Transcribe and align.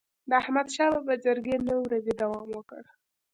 د 0.29 0.31
احمدشاه 0.41 0.91
بابا 0.95 1.15
جرګي 1.25 1.55
نه 1.67 1.75
ورځي 1.83 2.13
دوام 2.21 2.47
وکړ. 2.53 2.83